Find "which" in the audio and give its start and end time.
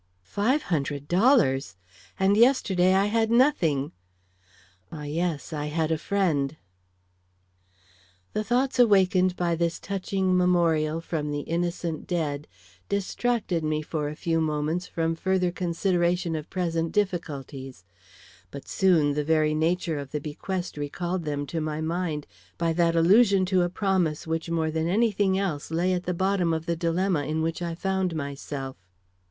24.25-24.49, 27.43-27.61